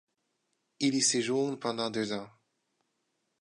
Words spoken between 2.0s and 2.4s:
ans.